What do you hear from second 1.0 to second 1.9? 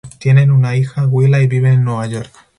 Willa, y viven en